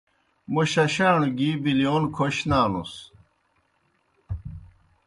[0.51, 2.91] موں ششاݨوْ گِی بِلِیون کھوْش نانُس۔